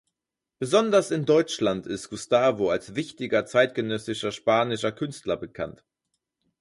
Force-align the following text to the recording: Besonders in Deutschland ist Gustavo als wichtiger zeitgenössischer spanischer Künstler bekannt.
Besonders 0.57 1.11
in 1.11 1.25
Deutschland 1.25 1.85
ist 1.85 2.09
Gustavo 2.09 2.71
als 2.71 2.95
wichtiger 2.95 3.45
zeitgenössischer 3.45 4.31
spanischer 4.31 4.91
Künstler 4.91 5.37
bekannt. 5.37 5.85